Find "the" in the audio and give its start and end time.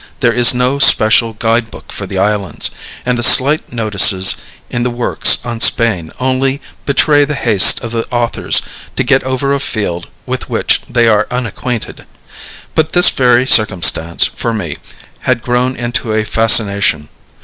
2.07-2.17, 3.19-3.21, 4.81-4.89, 7.23-7.35, 7.91-8.07